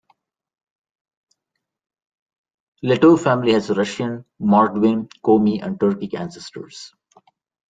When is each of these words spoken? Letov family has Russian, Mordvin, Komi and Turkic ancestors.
Letov 2.83 3.21
family 3.23 3.51
has 3.53 3.69
Russian, 3.69 4.25
Mordvin, 4.41 5.07
Komi 5.23 5.63
and 5.63 5.77
Turkic 5.77 6.15
ancestors. 6.15 6.91